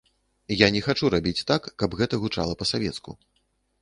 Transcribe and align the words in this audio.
Я 0.61 0.69
не 0.75 0.81
хачу 0.85 1.11
рабіць 1.15 1.43
так, 1.51 1.69
каб 1.83 1.99
гэта 2.03 2.21
гучала 2.25 2.59
па-савецку. 2.63 3.11